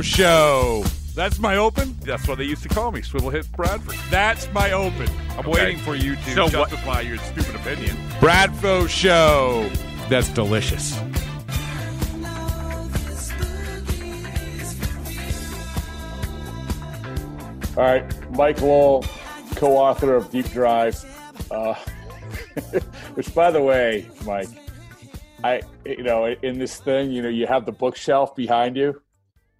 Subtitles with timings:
[0.00, 0.84] Bradfo Show.
[1.14, 1.96] That's my open.
[2.02, 3.96] That's what they used to call me, Swivel Hits Bradford.
[4.10, 5.08] That's my open.
[5.32, 5.50] I'm Okay.
[5.50, 7.96] waiting for you to So what- justify your stupid opinion.
[8.20, 9.68] Bradfo Show.
[10.08, 10.98] That's delicious.
[17.76, 19.04] All right, Mike Lowell,
[19.54, 21.02] co-author of Deep Drive,
[21.50, 21.74] uh,
[23.14, 24.48] which, by the way, Mike,
[25.44, 29.00] I you know in this thing, you know, you have the bookshelf behind you,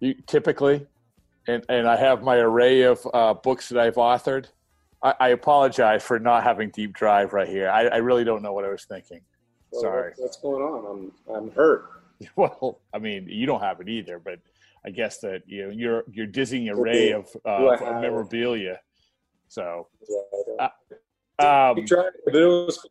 [0.01, 0.85] you typically,
[1.47, 4.47] and and I have my array of uh, books that I've authored.
[5.01, 7.69] I, I apologize for not having Deep Drive right here.
[7.69, 9.21] I, I really don't know what I was thinking.
[9.71, 10.13] Well, Sorry.
[10.17, 11.11] what's going on?
[11.29, 11.85] I'm I'm hurt.
[12.35, 14.37] Well, I mean, you don't have it either, but
[14.85, 18.79] I guess that you know your your dizzying array of uh, have- memorabilia.
[19.47, 20.17] So, Yeah,
[20.59, 20.69] I
[21.39, 22.87] Uh, um, we tried, but it was.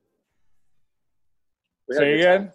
[1.89, 2.41] We say again.
[2.47, 2.53] time.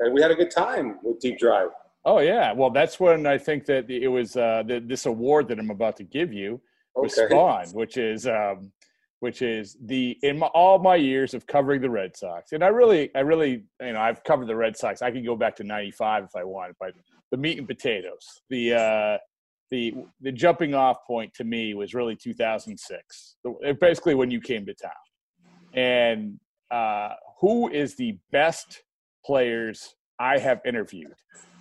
[0.00, 1.68] And we had a good time with Deep Drive.
[2.04, 5.58] Oh yeah, well that's when I think that it was uh, the, this award that
[5.58, 6.60] I'm about to give you
[6.96, 7.28] was Okay.
[7.28, 8.72] Spawn, which is um,
[9.20, 12.68] which is the in my, all my years of covering the Red Sox, and I
[12.68, 15.00] really, I really, you know, I've covered the Red Sox.
[15.00, 16.92] I can go back to '95 if I want, but
[17.30, 19.18] the meat and potatoes, the uh,
[19.70, 23.36] the the jumping off point to me was really 2006,
[23.80, 24.92] basically when you came to town,
[25.72, 26.38] and
[26.70, 28.82] uh, who is the best
[29.24, 31.14] players I have interviewed?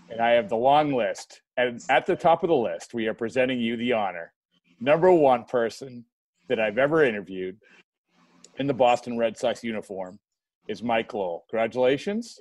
[0.10, 1.42] And I have the long list.
[1.58, 4.34] And at the top of the list, we are presenting you the honor.
[4.80, 6.06] Number one person
[6.50, 7.58] that I've ever interviewed
[8.58, 10.20] in the Boston Red Sox uniform
[10.68, 11.46] is Mike Lowell.
[11.50, 12.40] Congratulations.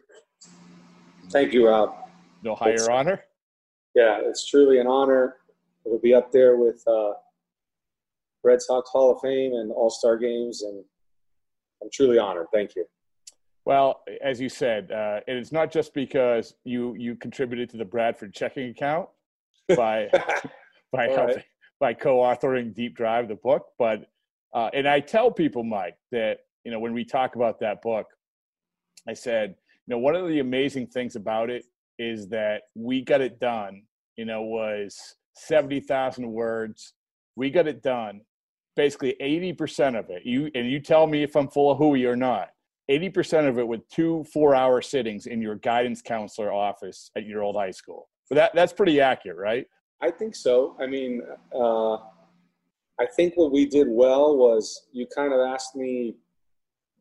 [1.30, 1.94] Thank you, Rob.
[2.42, 3.24] No higher It's- honor.
[3.94, 5.36] Yeah, it's truly an honor.
[5.84, 7.12] It'll be up there with uh,
[8.42, 10.82] Red Sox Hall of Fame and All Star games, and
[11.82, 12.46] I'm truly honored.
[12.52, 12.86] Thank you.
[13.64, 17.84] Well, as you said, uh, and it's not just because you you contributed to the
[17.84, 19.08] Bradford checking account
[19.76, 20.08] by
[20.92, 21.44] by All helping right.
[21.78, 23.66] by co-authoring Deep Drive, the book.
[23.78, 24.06] But
[24.52, 28.06] uh, and I tell people, Mike, that you know when we talk about that book,
[29.08, 29.54] I said,
[29.86, 31.64] you know, one of the amazing things about it
[31.98, 33.82] is that we got it done.
[34.16, 34.98] You know, was
[35.34, 36.94] seventy thousand words.
[37.36, 38.22] We got it done.
[38.74, 40.22] Basically, eighty percent of it.
[40.24, 42.50] You and you tell me if I'm full of hooey or not.
[42.92, 47.42] Eighty percent of it with two four-hour sittings in your guidance counselor office at your
[47.42, 48.10] old high school.
[48.28, 49.66] But that that's pretty accurate, right?
[50.06, 50.76] I think so.
[50.78, 51.22] I mean,
[51.54, 51.94] uh,
[53.02, 56.16] I think what we did well was you kind of asked me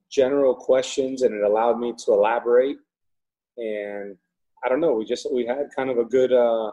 [0.09, 2.77] general questions, and it allowed me to elaborate.
[3.57, 4.15] And
[4.63, 6.71] I don't know, we just we had kind of a good uh,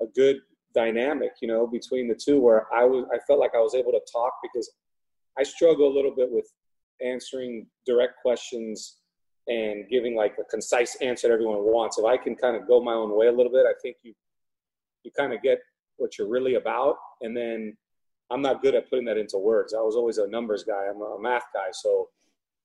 [0.00, 0.36] a good
[0.74, 3.92] dynamic, you know, between the two, where I was I felt like I was able
[3.92, 4.66] to talk because
[5.38, 6.48] I struggle a little bit with
[7.04, 8.98] answering direct questions
[9.48, 11.98] and giving like a concise answer that everyone wants.
[11.98, 14.14] If I can kind of go my own way a little bit, I think you
[15.04, 15.60] you kind of get
[15.96, 16.96] what you're really about.
[17.22, 17.76] And then
[18.30, 19.72] I'm not good at putting that into words.
[19.74, 20.86] I was always a numbers guy.
[20.88, 22.08] I'm a math guy, so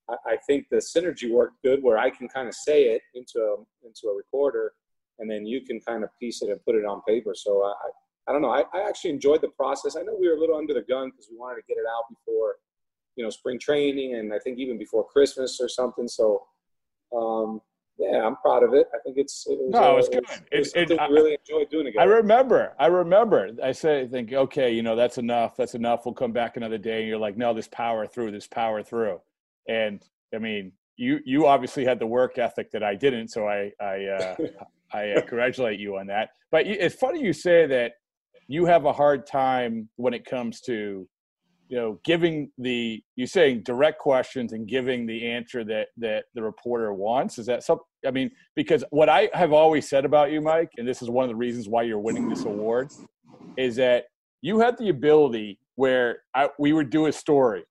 [0.09, 3.39] I, I think the synergy worked good where I can kind of say it into
[3.39, 3.55] a
[3.85, 4.73] into a recorder,
[5.19, 7.33] and then you can kind of piece it and put it on paper.
[7.35, 7.73] So I
[8.27, 8.51] I, don't know.
[8.51, 9.97] I, I actually enjoyed the process.
[9.97, 11.83] I know we were a little under the gun because we wanted to get it
[11.85, 12.55] out before
[13.15, 16.07] you know spring training and I think even before Christmas or something.
[16.07, 16.43] So.
[17.15, 17.61] Um,
[17.99, 18.87] yeah, I'm proud of it.
[18.93, 20.25] I think it's it was, No, it was good.
[20.51, 21.95] It was It- it- I- really enjoyed doing it.
[21.97, 22.73] I remember.
[22.79, 23.51] I remember.
[23.61, 25.55] I say, I think, okay, you know, that's enough.
[25.55, 26.03] That's enough.
[26.03, 27.01] We'll come back another day.
[27.01, 28.31] And you're like, no, this power through.
[28.31, 29.21] This power through.
[29.67, 30.03] And
[30.33, 33.27] I mean, you you obviously had the work ethic that I didn't.
[33.27, 34.35] So I I uh,
[34.93, 36.31] I uh, congratulate you on that.
[36.51, 37.93] But it's funny you say that
[38.47, 41.07] you have a hard time when it comes to
[41.73, 46.43] you know giving the you saying direct questions and giving the answer that that the
[46.43, 50.39] reporter wants is that something i mean because what i have always said about you
[50.39, 52.91] mike and this is one of the reasons why you're winning this award
[53.57, 54.03] is that
[54.43, 57.63] you had the ability where I, we would do a story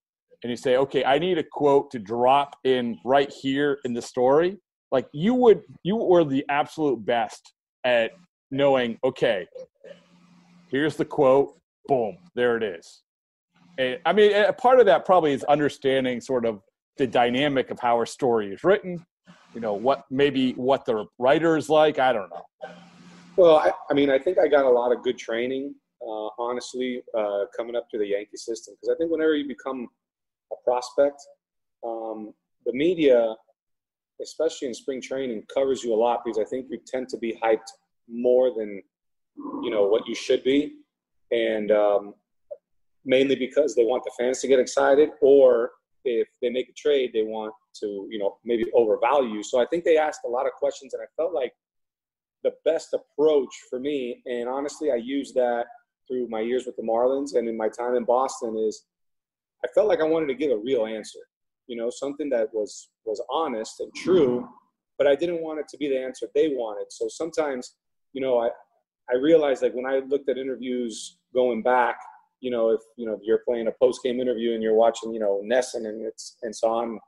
[0.42, 4.02] and you say okay i need a quote to drop in right here in the
[4.02, 4.58] story.
[4.90, 7.54] Like you would you were the absolute best
[7.84, 8.10] at
[8.50, 9.46] knowing okay
[10.72, 11.56] here's the quote
[11.86, 13.02] boom there it is
[13.78, 16.60] and, I mean, part of that probably is understanding sort of
[16.98, 19.04] the dynamic of how a story is written.
[19.54, 21.98] You know, what maybe what the writer is like.
[21.98, 22.44] I don't know.
[23.36, 27.02] Well, I, I mean, I think I got a lot of good training, uh, honestly,
[27.16, 28.74] uh, coming up through the Yankee system.
[28.74, 29.88] Because I think whenever you become
[30.52, 31.20] a prospect,
[31.84, 32.32] um,
[32.64, 33.34] the media,
[34.22, 37.38] especially in spring training, covers you a lot because I think you tend to be
[37.42, 37.70] hyped
[38.08, 38.82] more than
[39.62, 40.76] you know what you should be,
[41.30, 42.14] and um,
[43.04, 45.70] mainly because they want the fans to get excited, or
[46.04, 49.42] if they make a trade, they want to you know maybe overvalue.
[49.42, 51.52] So I think they asked a lot of questions, and I felt like
[52.42, 55.66] the best approach for me, and honestly, I used that
[56.08, 58.84] through my years with the Marlins and in my time in Boston is
[59.64, 61.20] I felt like I wanted to give a real answer,
[61.68, 64.48] you know, something that was was honest and true,
[64.98, 66.86] but I didn't want it to be the answer they wanted.
[66.90, 67.74] So sometimes,
[68.12, 68.48] you know, I
[69.10, 71.96] I realized like when I looked at interviews going back,
[72.42, 75.20] you know, if you know you're playing a post game interview and you're watching, you
[75.20, 76.98] know, NESN and it's and so on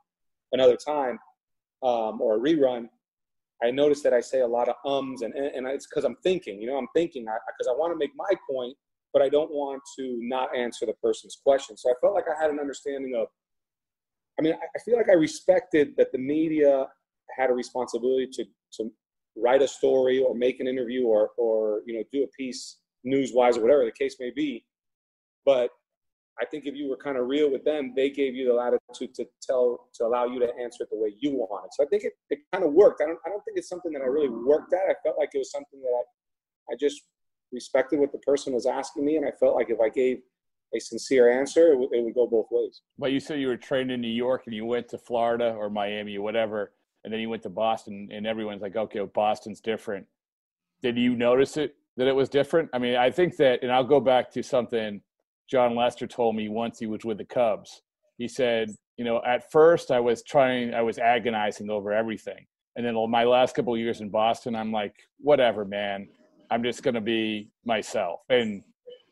[0.53, 1.19] another time,
[1.83, 2.87] um, or a rerun,
[3.61, 6.59] I notice that I say a lot of ums and and it's because I'm thinking,
[6.61, 8.75] you know, I'm thinking because I, I want to make my point,
[9.13, 11.75] but I don't want to not answer the person's question.
[11.75, 13.27] So I felt like I had an understanding of.
[14.39, 16.87] I mean, I feel like I respected that the media
[17.37, 18.45] had a responsibility to
[18.77, 18.91] to
[19.35, 23.31] write a story or make an interview or or you know do a piece news
[23.33, 24.65] wise or whatever the case may be.
[25.45, 25.69] But
[26.41, 29.13] I think if you were kind of real with them, they gave you the latitude
[29.15, 31.69] to tell to allow you to answer it the way you wanted.
[31.71, 33.01] So I think it, it kind of worked.
[33.01, 34.89] I don't I don't think it's something that I really worked at.
[34.89, 36.03] I felt like it was something that
[36.69, 37.03] I, I just
[37.51, 40.19] respected what the person was asking me, and I felt like if I gave
[40.75, 42.81] a sincere answer, it, it would go both ways.
[42.97, 45.69] But you said you were trained in New York and you went to Florida or
[45.69, 46.73] Miami or whatever,
[47.05, 50.05] and then you went to Boston, and everyone's like, okay, well, Boston's different.
[50.81, 52.69] Did you notice it that it was different?
[52.73, 55.01] I mean, I think that, and I'll go back to something
[55.49, 57.81] Jon Lester told me once he was with the Cubs.
[58.17, 62.45] He said, you know, at first I was trying, I was agonizing over everything.
[62.75, 66.07] And then my last couple years in Boston, I'm like, whatever, man.
[66.51, 68.21] I'm just going to be myself.
[68.29, 68.63] And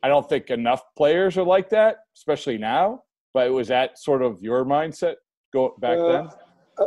[0.03, 3.03] I don't think enough players are like that, especially now.
[3.33, 5.15] But was that sort of your mindset
[5.53, 6.29] go back uh, then?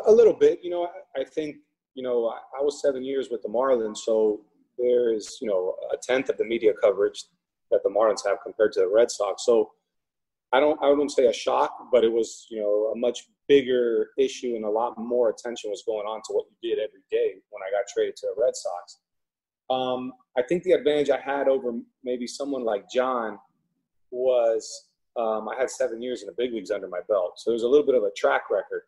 [0.07, 0.61] A, little bit.
[0.63, 1.57] You know, I, I think,
[1.95, 3.99] you know, I, I was seven years with the Marlins.
[3.99, 4.43] So
[4.79, 7.25] there is, you know, a tenth of the media coverage
[7.71, 9.45] that the Marlins have compared to the Red Sox.
[9.45, 9.73] So
[10.53, 14.11] I don't I wouldn't say a shock, but it was you know a much bigger
[14.19, 17.35] issue and a lot more attention was going on to what you did every day
[17.51, 18.99] when I got traded to the Red Sox.
[19.69, 21.73] Um, I think the advantage I had over
[22.05, 23.39] maybe someone like Jon
[24.11, 27.65] was um, I had seven years in the big leagues under my belt, so there's
[27.65, 28.83] a little bit of a track record.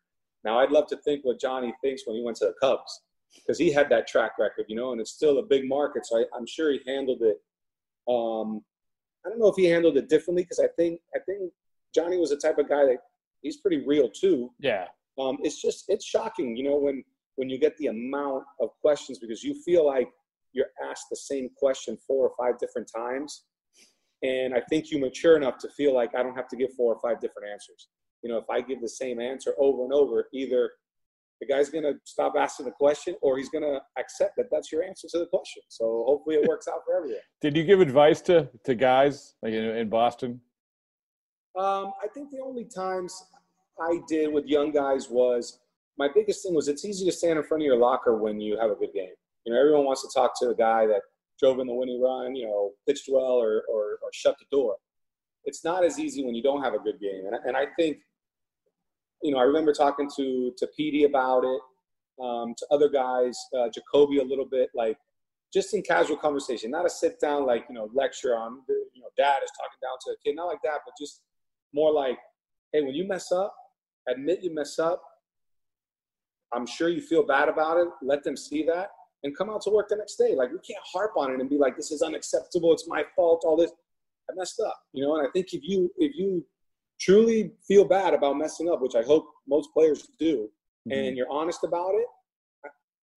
[0.44, 3.02] Now I'd love to think what Johnny thinks when he went to the Cubs
[3.34, 6.18] because he had that track record, you know, and it's still a big market, so
[6.18, 7.38] I, I'm sure he handled it
[8.08, 8.62] um,
[9.28, 11.52] I don't know if he handled it differently because I think I think
[11.94, 12.98] Johnny was the type of guy that
[13.42, 14.50] he's pretty real too.
[14.58, 14.86] Yeah.
[15.18, 17.04] Um, it's just it's shocking, you know, when
[17.36, 20.08] when you get the amount of questions because you feel like
[20.54, 23.44] you're asked the same question four or five different times,
[24.22, 26.94] and I think you mature enough to feel like I don't have to give four
[26.94, 27.88] or five different answers.
[28.22, 30.70] You know, if I give the same answer over and over, either
[31.40, 34.72] the guy's going to stop asking the question or he's going to accept that that's
[34.72, 35.62] your answer to the question.
[35.68, 37.20] So hopefully it works out for everyone.
[37.40, 40.40] Did you give advice to, to guys like in, in Boston?
[41.56, 43.24] Um, I think the only times
[43.80, 45.60] I did with young guys was
[45.96, 48.58] my biggest thing was it's easy to stand in front of your locker when you
[48.58, 49.14] have a good game.
[49.44, 51.00] You know, everyone wants to talk to a guy that
[51.40, 54.76] drove in the winning run, you know, pitched well or, or, or shut the door.
[55.44, 57.24] It's not as easy when you don't have a good game.
[57.26, 57.98] And, and I think
[59.22, 61.60] you know, I remember talking to to Petey about it,
[62.22, 64.98] um, to other guys, uh, Jacoby a little bit, like
[65.52, 69.08] just in casual conversation, not a sit down like you know lecture on you know
[69.16, 71.22] dad is talking down to a kid, not like that, but just
[71.74, 72.18] more like,
[72.72, 73.54] hey, when you mess up,
[74.08, 75.02] admit you mess up.
[76.52, 77.88] I'm sure you feel bad about it.
[78.02, 78.88] Let them see that
[79.22, 80.34] and come out to work the next day.
[80.34, 82.72] Like we can't harp on it and be like, this is unacceptable.
[82.72, 83.42] It's my fault.
[83.44, 83.72] All this,
[84.30, 85.16] I messed up, you know.
[85.16, 86.44] And I think if you if you
[87.00, 90.48] truly feel bad about messing up, which I hope most players do,
[90.88, 90.92] mm-hmm.
[90.92, 92.06] and you're honest about it,
[92.64, 92.68] I,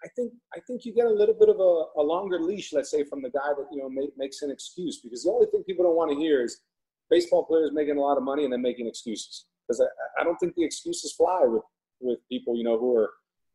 [0.03, 2.91] I, think I think you get a little bit of a, a, longer leash, let's
[2.91, 5.01] say, from the guy that you know make, makes an excuse.
[5.01, 6.61] Because the only thing people don't want to hear is
[7.09, 9.45] baseball players making a lot of money and then making excuses.
[9.67, 11.63] Because I, I don't think the excuses fly with
[11.99, 13.11] with people you know who are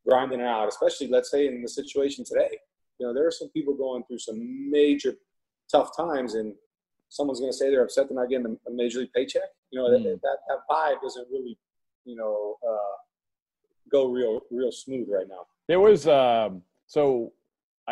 [0.06, 2.50] grinding it out, especially let's say in the situation today.
[2.98, 5.14] You know, there are some people going through some major
[5.70, 6.54] tough times, and
[7.08, 9.50] someone's going to say they're upset they're not getting a major league paycheck.
[9.70, 10.02] You know, mm.
[10.02, 11.58] that, that, that vibe doesn't really,
[12.04, 12.96] you know, uh,
[13.90, 15.46] go real, real smooth right now.
[15.68, 17.32] There was, um, so,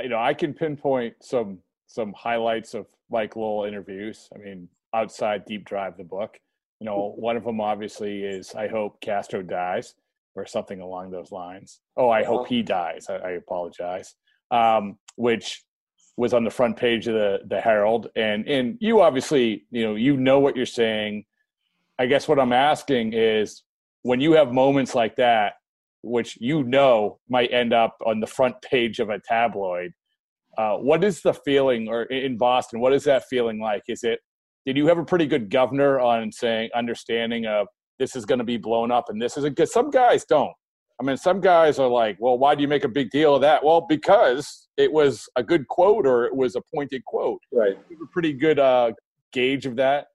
[0.02, 4.28] you know, I can pinpoint some, some highlights of Mike Lowell interviews.
[4.34, 6.38] I mean, outside Deep Drive, the book,
[6.80, 9.94] you know, one of them obviously is, I hope Castro dies
[10.34, 11.80] or something along those lines.
[11.96, 12.48] Oh, I hope uh-huh.
[12.48, 13.06] he dies.
[13.08, 14.14] I, I apologize.
[14.50, 15.62] Um, which
[16.16, 19.94] was on the front page of the the Herald, and and you obviously you know
[19.94, 21.24] you know what you're saying.
[21.98, 23.62] I guess what I'm asking is
[24.02, 25.54] when you have moments like that,
[26.02, 29.92] which you know might end up on the front page of a tabloid.
[30.56, 33.82] Uh, what is the feeling, or in Boston, what is that feeling like?
[33.88, 34.20] Is it
[34.66, 37.66] did you have a pretty good governor on saying understanding of
[37.98, 40.52] this is going to be blown up and this is because some guys don't
[41.00, 43.40] I mean, some guys are like, well, why do you make a big deal of
[43.40, 43.64] that?
[43.64, 47.40] Well, because it was a good quote or it was a pointed quote.
[47.52, 47.76] Right.
[47.76, 48.92] A pretty good uh,
[49.32, 50.06] gauge of that.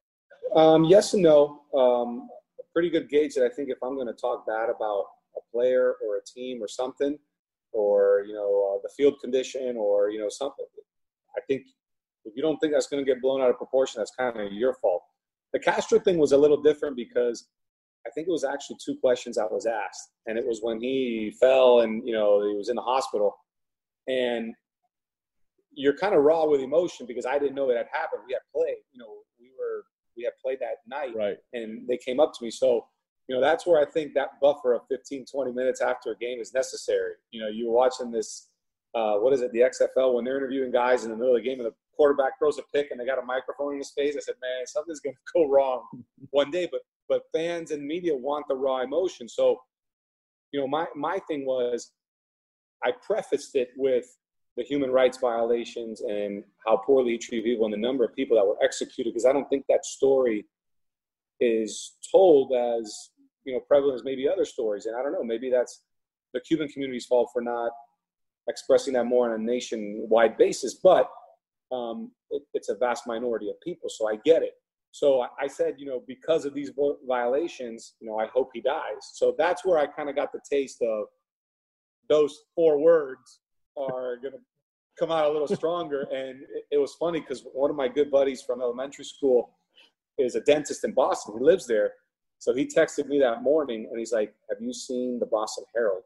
[0.55, 1.61] Um, yes and no.
[1.75, 5.05] Um, a pretty good gauge that I think if I'm going to talk bad about
[5.35, 7.17] a player or a team or something,
[7.71, 10.65] or you know uh, the field condition or you know something,
[11.37, 11.63] I think
[12.25, 14.51] if you don't think that's going to get blown out of proportion, that's kind of
[14.51, 15.03] your fault.
[15.53, 17.47] The Castro thing was a little different because
[18.07, 21.33] I think it was actually two questions I was asked, and it was when he
[21.39, 23.35] fell and you know he was in the hospital,
[24.07, 24.53] and
[25.71, 28.23] you're kind of raw with emotion because I didn't know it had happened.
[28.27, 29.83] We had played, you know, we were
[30.17, 31.37] we had played that night, Right.
[31.53, 32.51] and they came up to me.
[32.51, 32.85] So,
[33.27, 36.39] you know, that's where I think that buffer of 15, 20 minutes after a game
[36.41, 37.13] is necessary.
[37.31, 38.49] You know, you were watching this,
[38.95, 41.47] uh, what is it, the XFL, when they're interviewing guys in the middle of the
[41.47, 44.15] game and the quarterback throws a pick and they got a microphone in his face.
[44.17, 45.83] I said, man, something's going to go wrong
[46.31, 46.67] one day.
[46.69, 49.27] But but fans and media want the raw emotion.
[49.27, 49.59] So,
[50.51, 51.91] you know, my, my thing was
[52.83, 54.05] I prefaced it with
[54.55, 58.37] the human rights violations and how poorly he treated people and the number of people
[58.37, 60.45] that were executed because I don't think that story
[61.39, 63.11] is told as
[63.45, 65.83] you know prevalent as maybe other stories and I don't know maybe that's
[66.33, 67.71] the Cuban community's fault for not
[68.49, 71.09] expressing that more on a nationwide basis but
[71.71, 74.55] um, it, it's a vast minority of people so I get it
[74.91, 76.71] so I, said you know because of these
[77.07, 80.39] violations you know I hope he dies so that's where I kind of got the
[80.49, 81.05] taste of
[82.09, 83.39] those four words
[83.77, 84.39] are going to
[84.99, 86.01] come out a little stronger.
[86.11, 86.41] And
[86.71, 89.57] it, was funny because one of my good buddies from elementary school
[90.17, 91.35] is a dentist in Boston.
[91.37, 91.93] He lives there.
[92.39, 96.03] So he texted me that morning and he's like, Have you seen the Boston Herald?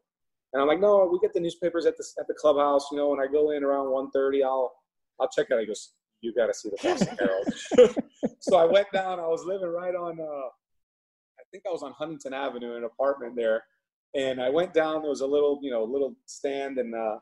[0.52, 2.88] And I'm like, No, we get the newspapers at the, at the clubhouse.
[2.90, 4.72] You know, when I go in around 1.30, I'll,
[5.20, 5.60] I'll check it out.
[5.60, 5.92] He goes,
[6.24, 7.16] You got to see the Boston
[7.78, 7.96] Herald.
[8.40, 9.20] so I went down.
[9.20, 10.48] I was living right on, uh,
[11.38, 13.64] I think I was on Huntington Avenue in an apartment there.
[14.14, 15.02] And I went down.
[15.02, 17.16] There was a little, you know, little stand, and uh,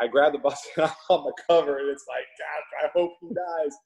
[0.00, 3.76] I grabbed the bus on the cover, and it's like, God, I hope he dies.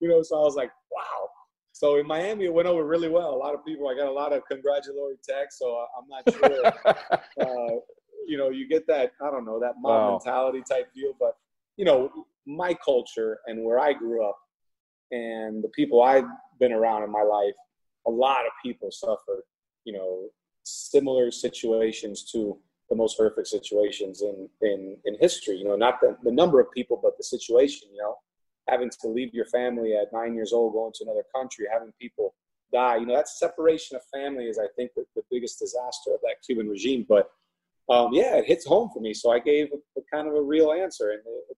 [0.00, 1.28] You know, so I was like, wow.
[1.72, 3.34] So in Miami, it went over really well.
[3.34, 5.58] A lot of people, I got a lot of congratulatory texts.
[5.58, 6.66] So I'm not sure.
[7.40, 7.76] uh,
[8.26, 10.10] you know, you get that, I don't know, that mob wow.
[10.12, 11.12] mentality type deal.
[11.18, 11.36] But,
[11.76, 14.38] you know, my culture and where I grew up
[15.12, 16.24] and the people I've
[16.58, 17.54] been around in my life,
[18.06, 19.42] a lot of people suffered,
[19.84, 20.28] you know,
[20.64, 22.58] similar situations to
[22.88, 25.56] the most horrific situations in, in, in history.
[25.56, 28.16] You know, not the, the number of people, but the situation, you know,
[28.68, 32.34] having to leave your family at nine years old, going to another country, having people
[32.72, 32.96] die.
[32.96, 36.36] You know, that separation of family is, I think, the, the biggest disaster of that
[36.44, 37.04] Cuban regime.
[37.08, 37.30] But
[37.90, 39.12] um, yeah, it hits home for me.
[39.12, 41.10] So I gave a, a kind of a real answer.
[41.10, 41.56] And it,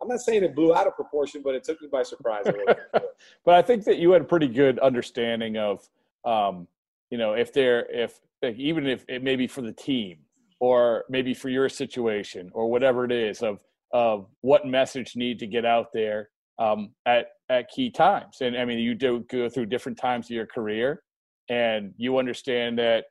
[0.00, 2.44] I'm not saying it blew out of proportion, but it took me by surprise.
[2.92, 5.88] but I think that you had a pretty good understanding of,
[6.24, 6.68] um,
[7.10, 10.18] you know, if they're, if, like, even if it may be for the team,
[10.60, 13.58] or maybe for your situation or whatever it is of
[13.92, 18.38] of what message need to get out there um, at at key times.
[18.40, 21.02] And I mean, you do go through different times of your career,
[21.48, 23.04] and you understand that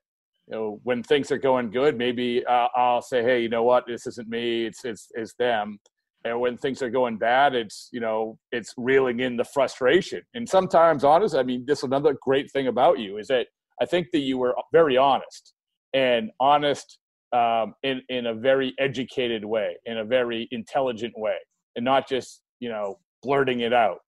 [0.48, 3.86] you know when things are going good, maybe uh, I'll say, hey, you know what,
[3.88, 5.80] this isn't me, it's it's it's them.
[6.26, 10.22] And when things are going bad, it's you know it's reeling in the frustration.
[10.34, 13.48] And sometimes, honest, I mean, this is another great thing about you is that
[13.82, 15.54] I think that you were very honest
[15.94, 16.98] and honest
[17.32, 21.38] um, in in a very educated way, in a very intelligent way,
[21.76, 24.00] and not just you know blurting it out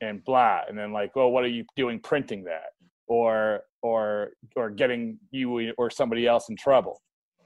[0.00, 2.70] and blah, and then like, oh, what are you doing printing that,
[3.08, 7.02] or or or getting you or somebody else in trouble.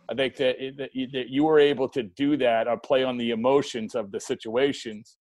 [0.09, 3.95] I think that, that you were able to do that or play on the emotions
[3.95, 5.17] of the situations.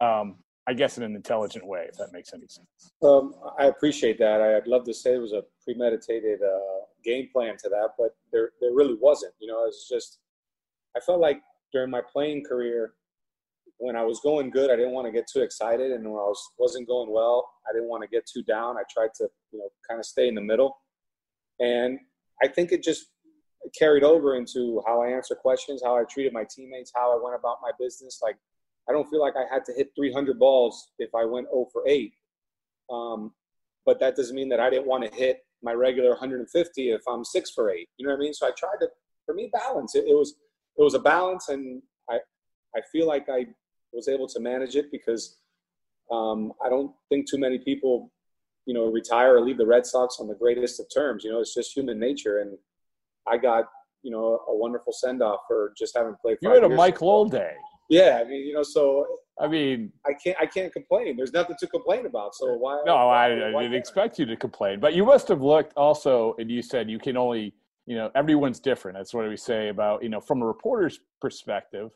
[0.00, 2.92] Um, I guess in an intelligent way, if that makes any sense.
[3.02, 4.40] Um, I appreciate that.
[4.40, 8.50] I'd love to say it was a premeditated uh, game plan to that, but there
[8.60, 9.34] there really wasn't.
[9.40, 10.20] You know, it's just
[10.96, 11.40] I felt like
[11.72, 12.94] during my playing career,
[13.78, 16.28] when I was going good, I didn't want to get too excited, and when I
[16.28, 18.76] was wasn't going well, I didn't want to get too down.
[18.76, 20.76] I tried to you know kind of stay in the middle,
[21.58, 21.98] and
[22.42, 23.06] I think it just
[23.78, 27.36] carried over into how I answer questions, how I treated my teammates, how I went
[27.38, 28.20] about my business.
[28.22, 28.36] Like
[28.88, 31.86] I don't feel like I had to hit 300 balls if I went 0 for
[31.86, 32.12] 8.
[32.90, 33.32] Um,
[33.86, 37.24] but that doesn't mean that I didn't want to hit my regular 150 if I'm
[37.24, 37.88] six for eight.
[37.96, 38.34] You know what I mean?
[38.34, 38.88] So I tried to,
[39.26, 39.94] for me, balance.
[39.94, 40.36] It, it was
[40.78, 42.18] it was a balance, and I
[42.76, 43.46] I feel like I
[43.92, 45.38] was able to manage it because
[46.10, 48.10] um, I don't think too many people,
[48.66, 51.24] you know, retire or leave the Red Sox on the greatest of terms.
[51.24, 52.56] You know, it's just human nature, and
[53.30, 53.64] I got
[54.02, 56.38] you know a wonderful send off for just having played.
[56.42, 57.52] You had a Mike Lowell day.
[57.88, 59.04] Yeah, I mean, you know, so
[59.40, 61.16] I mean, I can't, I can't complain.
[61.16, 62.34] There's nothing to complain about.
[62.36, 62.82] So why?
[62.86, 66.36] No, why, I, I didn't expect you to complain, but you must have looked also,
[66.38, 67.54] and you said you can only
[67.86, 68.96] you know everyone's different.
[68.96, 71.90] That's what we say about you know from a reporter's perspective.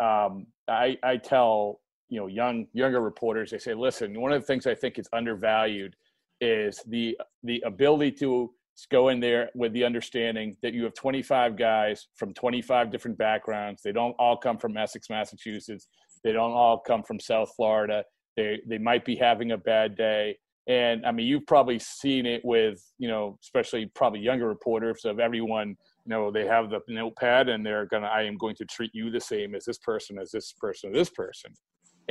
[0.00, 4.46] Um, I I tell you know young younger reporters they say listen one of the
[4.46, 5.94] things I think is undervalued
[6.40, 8.52] is the the ability to
[8.86, 13.82] go in there with the understanding that you have 25 guys from 25 different backgrounds.
[13.82, 15.88] They don't all come from Essex, Massachusetts.
[16.22, 18.04] They don't all come from South Florida.
[18.36, 20.38] They they might be having a bad day.
[20.68, 25.18] And I mean, you've probably seen it with, you know, especially probably younger reporters of
[25.18, 28.90] everyone, you know, they have the notepad and they're to, I am going to treat
[28.92, 31.54] you the same as this person, as this person, this person.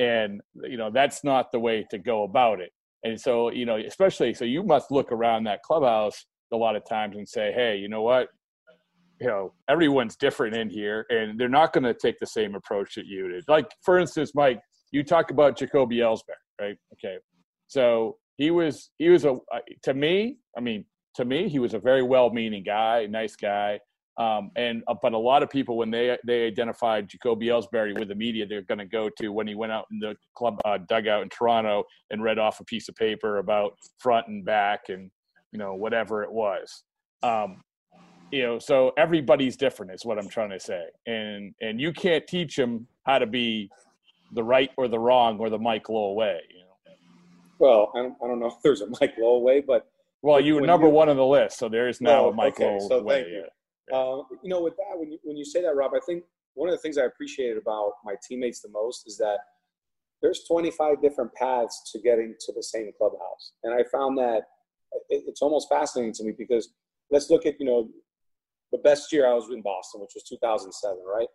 [0.00, 2.72] And, you know, that's not the way to go about it.
[3.04, 6.84] And so, you know, especially, so you must look around that clubhouse a lot of
[6.88, 8.28] times and say, hey, you know what?
[9.20, 12.94] You know, everyone's different in here and they're not going to take the same approach
[12.94, 13.44] that you did.
[13.48, 14.60] Like, for instance, Mike,
[14.92, 16.20] you talk about Jacoby Ellsbury,
[16.60, 16.76] right?
[16.94, 17.16] Okay.
[17.66, 19.36] So he was, he was a,
[19.82, 20.84] to me, I mean,
[21.16, 23.80] to me, he was a very well-meaning guy, nice guy.
[24.18, 28.08] Um, and uh, but a lot of people when they they identified Jacoby Ellsbury with
[28.08, 30.78] the media, they're going to go to when he went out in the club uh,
[30.88, 35.08] dugout in Toronto and read off a piece of paper about front and back and
[35.52, 36.84] you know whatever it was.
[37.22, 37.62] Um,
[38.30, 40.84] you know so everybody's different is what i'm trying to say.
[41.06, 43.70] And and you can't teach them how to be
[44.32, 46.94] the right or the wrong or the mike Lowell way you know?
[47.58, 49.90] Well i don't, I don't know if there's a mike Lowell way but
[50.22, 52.34] well you were number you, one on the list so there is now oh, a
[52.34, 53.44] mike okay, Lowell so way thank you.
[53.90, 53.96] Yeah.
[53.96, 56.24] Uh, you know with that when you when you say that rob i think
[56.54, 59.38] one of the things i appreciated about my teammates the most is that
[60.20, 63.52] there's 25 different paths to getting to the same clubhouse.
[63.62, 64.42] And i found that
[65.08, 66.70] it's almost fascinating to me because
[67.10, 67.88] let's look at you know
[68.72, 71.28] the best year I was in Boston, which was 2007, right?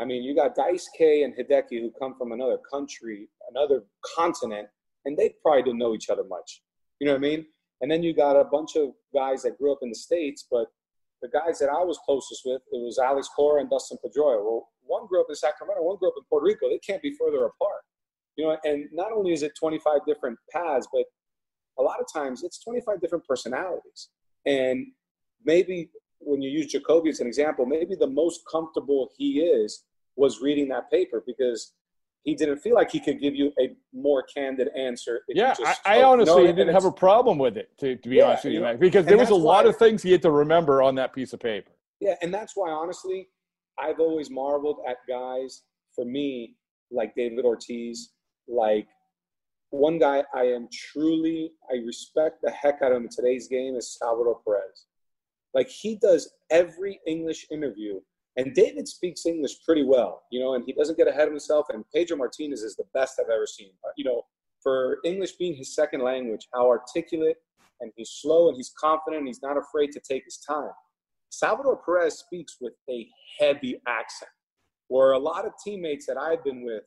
[0.00, 3.84] I mean, you got Dice K and Hideki who come from another country, another
[4.16, 4.68] continent,
[5.04, 6.62] and they probably didn't know each other much.
[7.00, 7.46] You know what I mean?
[7.80, 10.66] And then you got a bunch of guys that grew up in the States, but
[11.20, 14.42] the guys that I was closest with, it was Alex Cora and Dustin Pedroia.
[14.42, 16.68] Well, one grew up in Sacramento, one grew up in Puerto Rico.
[16.68, 17.82] They can't be further apart.
[18.36, 21.04] You know, and not only is it 25 different paths, but
[21.82, 24.08] a lot of times it's 25 different personalities.
[24.46, 24.86] And
[25.44, 29.84] maybe when you use Jacoby as an example, maybe the most comfortable he is
[30.16, 31.72] was reading that paper because
[32.24, 35.22] he didn't feel like he could give you a more candid answer.
[35.28, 38.44] yeah, I, I, honestly didn't have a problem with it, to, to be yeah, honest
[38.44, 40.94] with you, know, because there was a lot of things he had to remember on
[40.96, 41.72] that piece of paper.
[42.00, 43.28] Yeah, and that's why, honestly,
[43.76, 45.62] I've always marveled at guys,
[45.96, 46.54] for me,
[46.92, 48.10] like David Ortiz,
[48.46, 48.86] like
[49.72, 53.74] one guy I am truly, I respect the heck out of him in today's game
[53.74, 54.84] is Salvador Perez.
[55.54, 58.00] Like he does every English interview,
[58.36, 61.66] and David speaks English pretty well, you know, and he doesn't get ahead of himself.
[61.70, 63.70] And Pedro Martinez is the best I've ever seen.
[63.96, 64.22] You know,
[64.62, 67.36] for English being his second language, how articulate
[67.80, 70.70] and he's slow and he's confident and he's not afraid to take his time.
[71.30, 73.08] Salvador Perez speaks with a
[73.40, 74.30] heavy accent,
[74.88, 76.82] where a lot of teammates that I've been with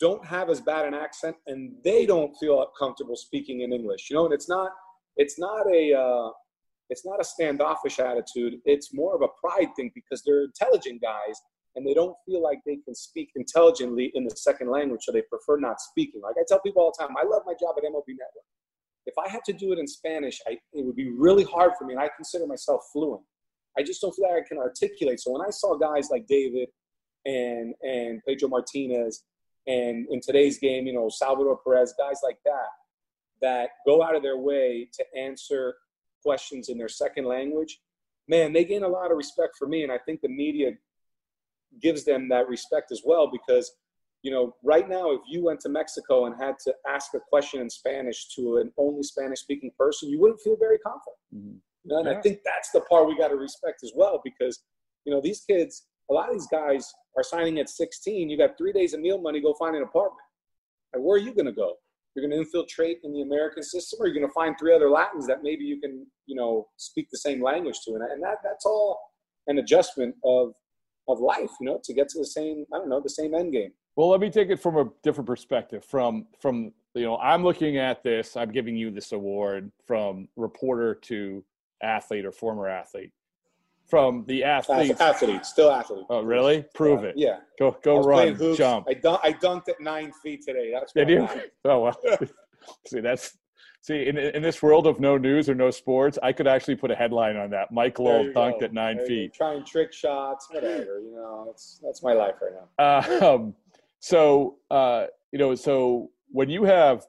[0.00, 4.08] don't have as bad an accent and they don't feel comfortable speaking in English.
[4.10, 4.70] You know, and it's not
[5.16, 6.30] it's not a uh,
[6.90, 8.54] it's not a standoffish attitude.
[8.64, 11.40] It's more of a pride thing because they're intelligent guys
[11.76, 15.22] and they don't feel like they can speak intelligently in the second language, so they
[15.22, 16.20] prefer not speaking.
[16.22, 18.48] Like I tell people all the time, I love my job at MLB Network.
[19.06, 21.86] If I had to do it in Spanish, I, it would be really hard for
[21.86, 23.22] me, and I consider myself fluent.
[23.78, 25.20] I just don't feel like I can articulate.
[25.20, 26.68] So when I saw guys like David
[27.24, 29.22] and and Pedro Martinez
[29.68, 32.68] and in today's game, you know, Salvador Perez, guys like that,
[33.42, 35.74] that go out of their way to answer
[36.24, 37.78] questions in their second language,
[38.28, 39.82] man, they gain a lot of respect for me.
[39.82, 40.72] And I think the media
[41.82, 43.72] gives them that respect as well because,
[44.22, 47.60] you know, right now, if you went to Mexico and had to ask a question
[47.60, 51.16] in Spanish to an only Spanish speaking person, you wouldn't feel very confident.
[51.34, 51.90] Mm-hmm.
[51.90, 52.18] and yeah.
[52.18, 54.60] I think that's the part we got to respect as well because,
[55.04, 58.30] you know, these kids, a lot of these guys are signing at 16.
[58.30, 60.20] You got three days of meal money, go find an apartment.
[60.92, 61.74] And where are you going to go?
[62.14, 64.90] You're going to infiltrate in the American system, or you're going to find three other
[64.90, 67.94] Latins that maybe you can, you know, speak the same language to.
[67.94, 68.98] And, and that that's all
[69.46, 70.54] an adjustment of
[71.06, 73.52] of life, you know, to get to the same, I don't know, the same end
[73.52, 73.72] game.
[73.96, 75.84] Well, let me take it from a different perspective.
[75.84, 78.36] From from you know, I'm looking at this.
[78.36, 81.44] I'm giving you this award from reporter to
[81.82, 83.12] athlete or former athlete
[83.88, 85.00] from the athlete.
[85.00, 86.04] Athlete, still athlete.
[86.10, 86.64] Oh, really?
[86.74, 87.14] Prove it.
[87.16, 87.38] Yeah.
[87.58, 88.58] Go, go run, hoops.
[88.58, 88.86] jump.
[88.88, 90.70] I, dun- I dunked at nine feet today.
[90.72, 91.28] That's Did you?
[91.64, 92.00] Oh well.
[92.86, 93.36] see, that's
[93.80, 96.90] see in in this world of no news or no sports, I could actually put
[96.90, 97.72] a headline on that.
[97.72, 98.66] Mike Lowell dunked go.
[98.66, 99.34] at nine feet.
[99.34, 101.00] Trying trick shots, whatever.
[101.00, 102.84] You know, that's that's my life right now.
[102.84, 103.54] Uh, um,
[104.00, 107.06] so uh, you know, so when you have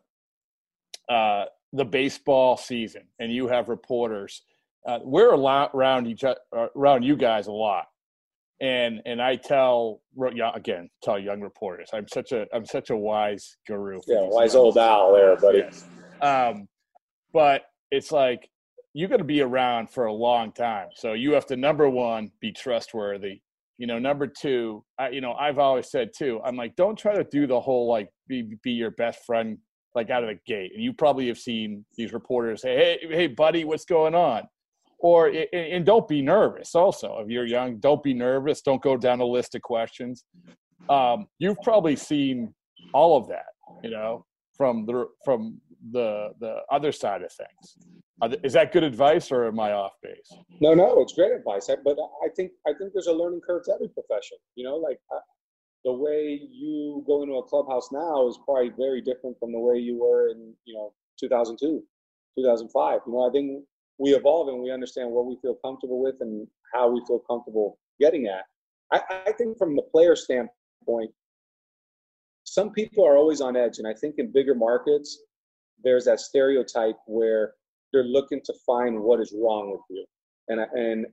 [1.09, 4.43] uh, the baseball season and you have reporters
[4.85, 6.35] uh, we're around each uh,
[6.75, 7.85] around you guys a lot,
[8.61, 10.01] and and I tell
[10.55, 13.99] again tell young reporters I'm such a I'm such a wise guru.
[14.07, 15.59] Yeah, wise old owl there, buddy.
[15.59, 15.85] Yes.
[16.21, 16.67] Um,
[17.33, 18.49] but it's like
[18.93, 22.31] you got to be around for a long time, so you have to number one
[22.39, 23.41] be trustworthy.
[23.77, 26.41] You know, number two, I, you know, I've always said too.
[26.43, 29.57] I'm like, don't try to do the whole like be be your best friend
[29.95, 30.71] like out of the gate.
[30.73, 34.47] And you probably have seen these reporters say, "Hey, hey, buddy, what's going on?"
[35.01, 36.75] Or and don't be nervous.
[36.75, 38.61] Also, if you're young, don't be nervous.
[38.61, 40.25] Don't go down a list of questions.
[40.89, 42.53] Um, you've probably seen
[42.93, 43.45] all of that,
[43.81, 44.25] you know,
[44.57, 47.77] from the from the the other side of things.
[48.43, 50.33] Is that good advice, or am I off base?
[50.59, 51.69] No, no, it's great advice.
[51.85, 54.37] But I think I think there's a learning curve to every profession.
[54.55, 54.99] You know, like
[55.85, 59.77] the way you go into a clubhouse now is probably very different from the way
[59.77, 61.81] you were in you know 2002
[62.37, 63.63] 2005 you know i think
[63.99, 67.77] we evolve and we understand what we feel comfortable with and how we feel comfortable
[67.99, 68.43] getting at
[68.91, 71.11] i, I think from the player standpoint
[72.43, 75.19] some people are always on edge and i think in bigger markets
[75.83, 77.53] there's that stereotype where
[77.91, 80.05] they're looking to find what is wrong with you
[80.47, 81.05] and and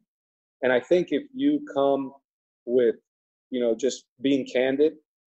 [0.62, 2.12] and i think if you come
[2.64, 2.96] with
[3.50, 4.94] you know, just being candid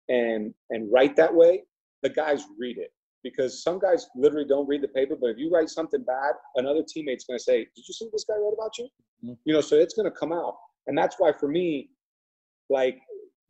[0.09, 1.63] and and write that way,
[2.03, 2.91] the guys read it.
[3.23, 6.81] Because some guys literally don't read the paper, but if you write something bad, another
[6.87, 8.85] teammate's gonna say, Did you see this guy wrote about you?
[9.23, 9.33] Mm-hmm.
[9.45, 10.55] You know, so it's gonna come out.
[10.87, 11.89] And that's why for me,
[12.69, 12.99] like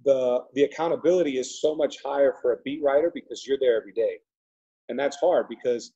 [0.04, 3.94] the the accountability is so much higher for a beat writer because you're there every
[3.94, 4.18] day.
[4.90, 5.94] And that's hard because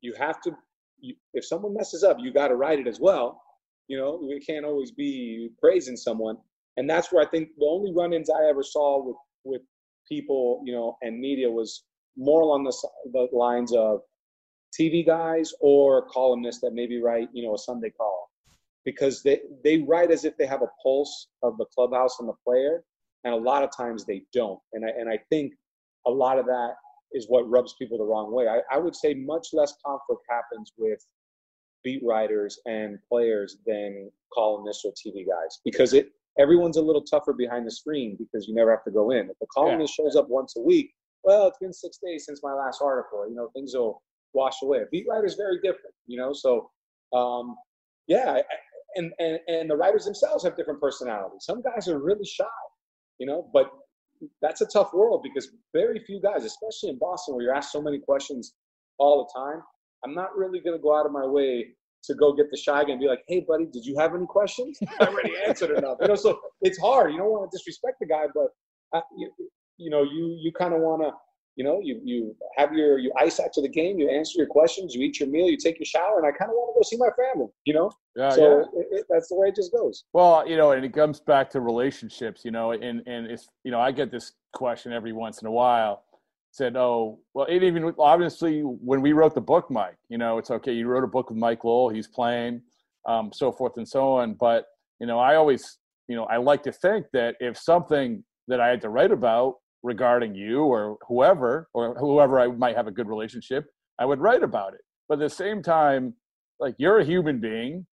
[0.00, 0.52] you have to
[0.98, 3.42] you, if someone messes up, you got to write it as well.
[3.88, 6.36] You know, we can't always be praising someone,
[6.76, 9.62] and that's where I think the only run-ins I ever saw with with
[10.08, 11.84] people, you know, and media was
[12.16, 14.00] more along the, the lines of
[14.78, 18.26] TV guys or columnists that maybe write, you know, a Sunday column
[18.84, 22.34] because they they write as if they have a pulse of the clubhouse and the
[22.44, 22.84] player,
[23.24, 24.60] and a lot of times they don't.
[24.72, 25.52] And I and I think
[26.06, 26.74] a lot of that
[27.12, 28.48] is what rubs people the wrong way.
[28.48, 31.04] I, I would say much less conflict happens with
[31.84, 37.32] beat writers and players than columnists or TV guys because it everyone's a little tougher
[37.32, 39.30] behind the screen because you never have to go in.
[39.30, 40.04] If the columnist yeah.
[40.04, 40.92] shows up once a week,
[41.26, 43.28] well, it's been six days since my last article.
[43.28, 44.00] You know, things will
[44.32, 44.78] wash away.
[44.78, 45.94] A beat writer is very different.
[46.06, 46.70] You know, so
[47.12, 47.56] um,
[48.06, 48.40] yeah,
[48.94, 51.44] and and and the writers themselves have different personalities.
[51.44, 52.44] Some guys are really shy.
[53.18, 53.70] You know, but
[54.40, 57.82] that's a tough world because very few guys, especially in Boston, where you're asked so
[57.82, 58.54] many questions
[58.98, 59.62] all the time.
[60.04, 61.66] I'm not really going to go out of my way
[62.04, 64.26] to go get the shy guy and be like, "Hey, buddy, did you have any
[64.26, 64.78] questions?
[65.00, 67.10] I already answered enough." You know, so it's hard.
[67.10, 68.48] You don't want to disrespect the guy, but
[68.96, 69.02] uh,
[69.78, 71.12] you, know, you you kind of want to,
[71.56, 74.46] you know, you you have your you ice out to the game, you answer your
[74.46, 76.78] questions, you eat your meal, you take your shower, and I kind of want to
[76.78, 77.48] go see my family.
[77.64, 78.80] You know, yeah, so yeah.
[78.80, 80.04] It, it, that's the way it just goes.
[80.12, 82.44] Well, you know, and it comes back to relationships.
[82.44, 85.52] You know, and and it's you know, I get this question every once in a
[85.52, 86.02] while
[86.56, 90.50] said, "Oh, well, it even obviously when we wrote the book, Mike, you know, it's
[90.50, 90.72] okay.
[90.72, 91.90] You wrote a book with Mike Lowell.
[91.90, 92.62] He's playing,
[93.06, 94.34] um, so forth and so on.
[94.34, 94.66] But
[95.00, 98.68] you know, I always, you know, I like to think that if something that I
[98.68, 103.08] had to write about regarding you or whoever or whoever I might have a good
[103.08, 103.66] relationship,
[103.98, 104.80] I would write about it.
[105.08, 106.14] But at the same time,
[106.60, 107.86] like you're a human being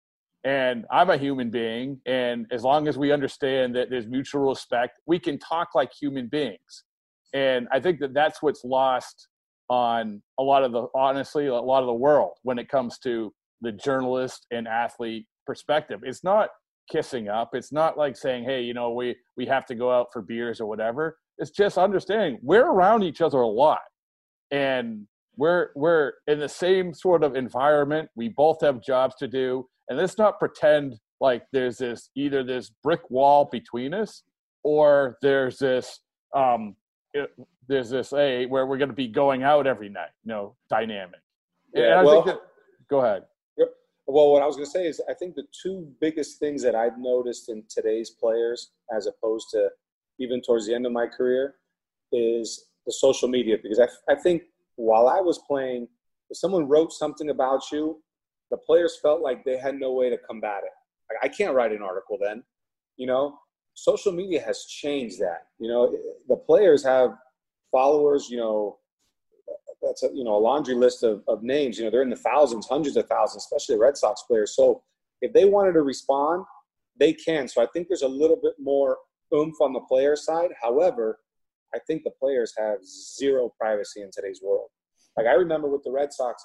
[0.44, 2.02] and I'm a human being.
[2.06, 6.28] And as long as we understand that there's mutual respect, we can talk like human
[6.28, 6.84] beings
[7.34, 9.28] and I think that that's what's lost
[9.70, 13.34] on a lot of the honestly a lot of the world when it comes to
[13.62, 16.02] the journalist and athlete perspective.
[16.04, 16.50] It's not
[16.92, 17.52] kissing up.
[17.54, 20.62] It's not like saying, "Hey, you know, we we have to go out for beers
[20.62, 23.82] or whatever." It's just understanding we're around each other a lot,
[24.52, 28.10] and we're we're in the same sort of environment.
[28.16, 32.70] We both have jobs to do, and let's not pretend like there's this either this
[32.84, 34.24] brick wall between us
[34.64, 36.00] or there's this
[36.36, 36.76] um,
[37.14, 37.32] it,
[37.68, 41.20] there's this a where we're going to be going out every night, you know, dynamic.
[41.74, 42.40] Yeah, well, that,
[42.90, 43.24] go ahead.
[44.06, 46.76] Well, what I was going to say is, I think the two biggest things that
[46.76, 49.70] I've noticed in today's players, as opposed to
[50.20, 51.56] even towards the end of my career,
[52.12, 53.58] is the social media.
[53.62, 54.44] Because I, I think
[54.76, 55.88] while I was playing,
[56.30, 58.02] if someone wrote something about you,
[58.52, 60.72] the players felt like they had no way to combat it.
[61.10, 62.44] Like, I can't write an article then,
[62.98, 63.40] you know
[63.74, 65.48] social media has changed that.
[65.60, 65.96] You know,
[66.28, 67.16] the players have
[67.72, 68.30] followers.
[68.30, 68.80] You know,
[69.82, 71.78] that's a, you know a laundry list of, of names.
[71.78, 74.56] You know, they're in the thousands, hundreds of thousands, especially the Red Sox players.
[74.56, 74.84] So
[75.22, 76.46] if they wanted to respond,
[77.00, 77.48] they can.
[77.48, 78.98] So I think there's a little bit more
[79.34, 80.52] oomph on the player side.
[80.62, 81.20] However,
[81.74, 84.70] I think the players have zero privacy in today's world.
[85.18, 86.44] Like I remember with the Red Sox,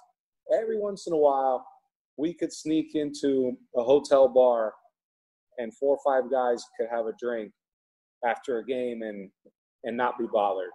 [0.52, 1.66] every once in a while
[2.16, 4.74] we could sneak into a hotel bar
[5.58, 7.52] and four or five guys could have a drink
[8.26, 9.30] after a game and
[9.84, 10.70] and not be bothered.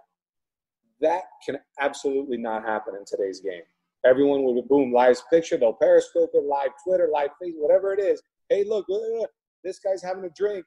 [1.00, 3.62] That can absolutely not happen in today's game.
[4.06, 8.22] Everyone would boom live picture, they'll periscope it, live Twitter, live Facebook, whatever it is.
[8.48, 9.26] Hey, look, uh,
[9.62, 10.64] this guy's having a drink,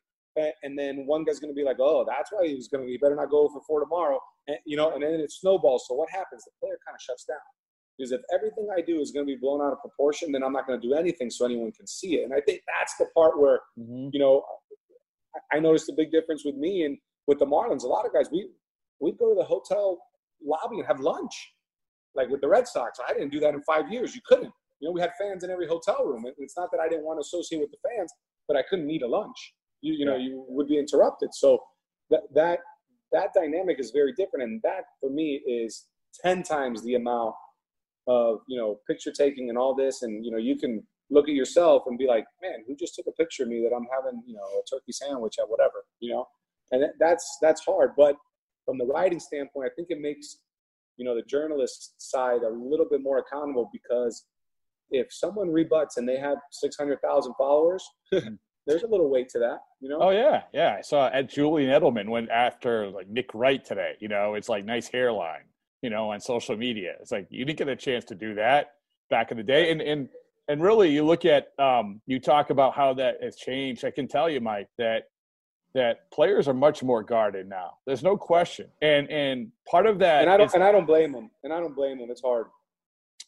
[0.64, 2.92] and then one guy's going to be like, "Oh, that's why he was going to.
[2.92, 5.86] He better not go for four tomorrow." And you know, and then it snowballs.
[5.88, 6.44] So what happens?
[6.46, 7.38] The player kind of shuts down
[7.98, 10.54] because if everything I do is going to be blown out of proportion, then I'm
[10.54, 12.26] not going to do anything so anyone can see it.
[12.26, 14.10] And I think that's the part where, mm-hmm.
[14.14, 14.44] you know,
[15.52, 17.84] I noticed a big difference with me and with the Marlins.
[17.84, 18.50] A lot of guys, we
[19.00, 20.00] we'd go to the hotel
[20.44, 21.54] lobby and have lunch,
[22.16, 23.00] like with the Red Sox.
[23.08, 24.16] I didn't do that in five years.
[24.16, 24.54] You couldn't.
[24.80, 26.26] You know, we had fans in every hotel room.
[26.38, 28.12] It's not that I didn't want to associate with the fans,
[28.48, 29.54] but I couldn't eat a lunch.
[29.82, 31.34] You you know, you would be interrupted.
[31.34, 31.64] So
[32.10, 32.60] that that
[33.12, 35.86] that dynamic is very different, and that for me is
[36.24, 37.36] ten times the amount
[38.08, 40.02] of you know picture taking and all this.
[40.02, 43.08] And you know you can look at yourself and be like man who just took
[43.08, 46.12] a picture of me that i'm having you know a turkey sandwich at whatever you
[46.12, 46.28] know?
[46.70, 47.92] And that's that's hard.
[47.96, 48.18] But
[48.66, 50.40] from the writing standpoint i think it makes
[50.98, 54.26] you know the journalist side a little bit more accountable because
[54.92, 58.36] if someone rebuts and they have 600000 followers mm-hmm.
[58.68, 60.00] there's a little weight to that, you know.
[60.02, 60.76] Oh yeah, yeah.
[60.78, 63.94] I saw at Julian Edelman went after like Nick Wright today.
[64.00, 65.46] You know, it's like nice hairline
[65.82, 66.96] you know, on social media.
[67.00, 68.74] It's like you didn't get a chance to do that
[69.10, 69.72] back in the day.
[69.72, 70.10] And and
[70.48, 73.86] and really, you look at um, you talk about how that has changed.
[73.86, 75.10] I can tell you, Mike, that
[75.74, 77.74] that players are much more guarded now.
[77.86, 78.68] There's no question.
[78.82, 81.30] And and part of that and I don't is, and I don't blame them.
[81.44, 82.10] And I don't blame them.
[82.10, 82.48] It's hard.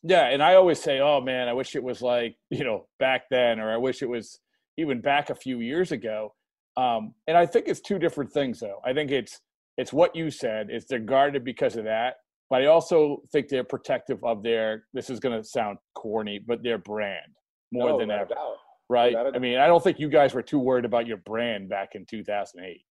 [0.02, 3.30] Yeah, and I always say, "Oh man, I wish it was like you know back
[3.30, 4.40] then, or I wish it was
[4.80, 6.34] even back a few years ago."
[6.78, 8.80] Um, and I think it's two different things, though.
[8.86, 9.42] I think it's
[9.78, 10.68] it's what you said.
[10.70, 12.16] It's they're guarded because of that,
[12.50, 14.86] but I also think they're protective of their.
[14.94, 17.34] This is going to sound corny, but their brand
[17.72, 18.26] more no, than ever.
[18.26, 18.56] Doubt.
[18.90, 19.16] Right?
[19.16, 22.06] I mean, I don't think you guys were too worried about your brand back in
[22.06, 22.82] 2008.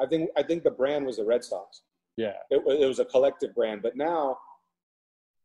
[0.00, 1.82] I think I think the brand was the Red Sox.
[2.16, 3.82] Yeah, it, it was a collective brand.
[3.82, 4.36] But now,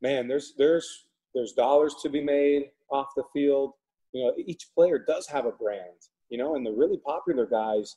[0.01, 3.73] man, there's there's there's dollars to be made off the field.
[4.13, 6.01] You know, each player does have a brand.
[6.29, 7.95] You know, and the really popular guys,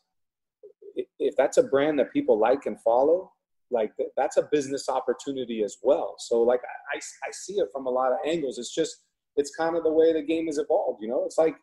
[1.18, 3.32] if that's a brand that people like and follow,
[3.70, 6.16] like that's a business opportunity as well.
[6.18, 6.60] So like
[6.94, 8.58] I, I see it from a lot of angles.
[8.58, 8.96] It's just
[9.36, 11.02] it's kind of the way the game has evolved.
[11.02, 11.56] You know, it's like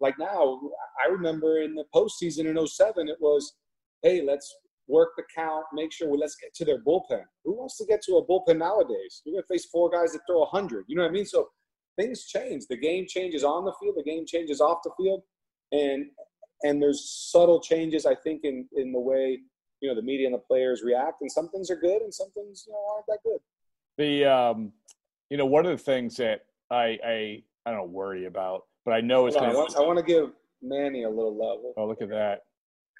[0.00, 0.60] like now
[1.04, 3.54] I remember in the postseason in 07, it was,
[4.02, 4.54] hey, let's
[4.88, 7.22] work the count, make sure we let's get to their bullpen.
[7.44, 9.22] Who wants to get to a bullpen nowadays?
[9.24, 10.84] You're gonna face four guys that throw hundred.
[10.88, 11.26] You know what I mean?
[11.26, 11.48] So
[11.96, 12.64] things change.
[12.68, 15.22] The game changes on the field, the game changes off the field,
[15.72, 16.06] and
[16.62, 19.40] and there's subtle changes I think in in the way
[19.80, 21.20] you know the media and the players react.
[21.20, 23.40] And some things are good and some things you know aren't that good.
[23.98, 24.72] The um
[25.30, 29.00] you know one of the things that i i i don't worry about but i
[29.00, 30.30] know it's going to i want to give
[30.62, 31.58] manny a little love.
[31.76, 32.44] Oh look at that.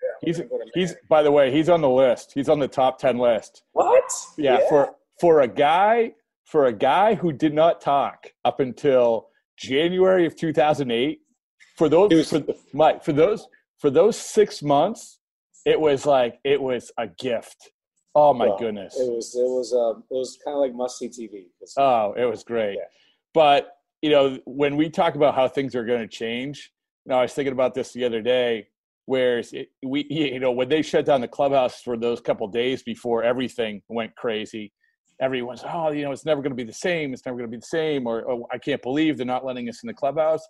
[0.03, 0.41] Yeah, he's
[0.75, 2.33] he's by the way he's on the list.
[2.35, 3.63] He's on the top 10 list.
[3.73, 4.05] What?
[4.37, 4.69] Yeah, yeah.
[4.69, 6.13] for for a guy
[6.47, 9.29] for a guy who did not talk up until
[9.59, 11.21] january of 2008
[11.77, 13.47] for those was, for, Mike, for those
[13.79, 15.19] for those six months
[15.67, 17.73] it was like it was a gift.
[18.15, 18.99] Oh my well, goodness!
[18.99, 21.47] It was it was uh, it was kind of like must see TV.
[21.77, 22.77] Oh, it was great.
[22.77, 22.85] Yeah.
[23.35, 26.71] But you know, when we talk about how things are going to change,
[27.05, 28.69] you know, I was thinking about this the other day.
[29.07, 32.83] Where it, we, you know, when they shut down the clubhouse for those couple days
[32.83, 34.73] before everything went crazy,
[35.21, 37.13] everyone's, oh, you know, it's never going to be the same.
[37.13, 38.07] It's never going to be the same.
[38.07, 40.47] Or, oh, I can't believe they're not letting us in the clubhouse.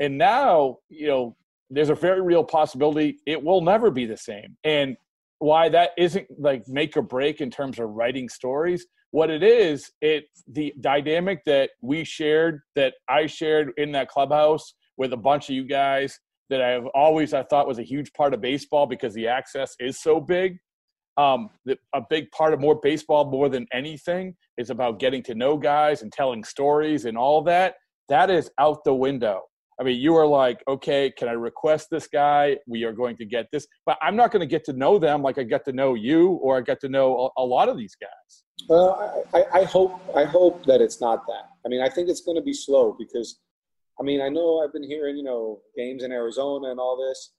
[0.00, 1.36] And now, you know,
[1.70, 4.56] there's a very real possibility it will never be the same.
[4.64, 4.96] And
[5.38, 8.86] why that isn't like make or break in terms of writing stories.
[9.10, 14.74] What it is, it the dynamic that we shared, that I shared in that clubhouse
[14.96, 16.18] with a bunch of you guys
[16.50, 20.00] that I've always I thought was a huge part of baseball because the access is
[20.00, 20.58] so big.
[21.16, 21.50] Um,
[21.94, 26.02] a big part of more baseball, more than anything, is about getting to know guys
[26.02, 27.76] and telling stories and all that.
[28.08, 29.42] That is out the window.
[29.80, 32.58] I mean, you are like, okay, can I request this guy?
[32.66, 35.22] We are going to get this, but I'm not going to get to know them
[35.22, 37.76] like I get to know you or I get to know a, a lot of
[37.76, 38.44] these guys.
[39.34, 41.50] I, I, hope I hope that it's not that.
[41.66, 43.40] I mean, I think it's going to be slow because,
[44.00, 47.32] I mean, I know I've been hearing you know games in Arizona and all this.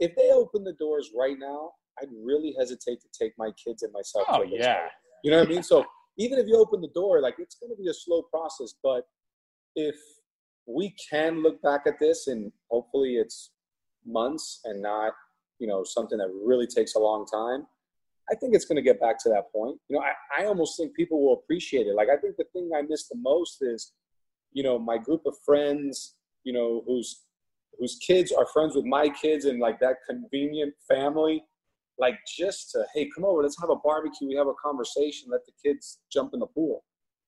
[0.00, 3.92] If they open the doors right now, I'd really hesitate to take my kids and
[3.92, 4.26] myself.
[4.28, 4.86] Oh yeah,
[5.22, 5.62] you know what I mean.
[5.62, 5.84] So
[6.18, 8.74] even if you open the door, like it's going to be a slow process.
[8.82, 9.04] But
[9.74, 9.96] if
[10.66, 13.52] we can look back at this and hopefully it's
[14.04, 15.12] months and not
[15.58, 17.66] you know something that really takes a long time
[18.30, 20.76] i think it's going to get back to that point you know I, I almost
[20.76, 23.92] think people will appreciate it like i think the thing i miss the most is
[24.56, 27.24] you know, my group of friends, you know, whose
[27.78, 31.44] whose kids are friends with my kids and like that convenient family,
[31.98, 35.40] like just to hey, come over, let's have a barbecue, we have a conversation, let
[35.46, 36.84] the kids jump in the pool.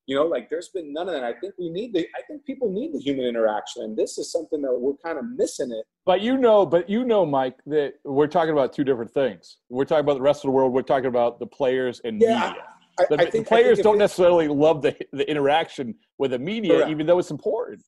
[0.07, 1.25] You know, like there's been none of that.
[1.25, 3.83] I think we need the I think people need the human interaction.
[3.83, 5.85] And this is something that we're kind of missing it.
[6.07, 9.59] But you know, but you know, Mike, that we're talking about two different things.
[9.69, 12.35] We're talking about the rest of the world, we're talking about the players and Yeah,
[12.35, 12.65] media.
[12.99, 16.39] I, The, I the think I players don't necessarily love the the interaction with the
[16.39, 16.91] media, Correct.
[16.91, 17.83] even though it's important.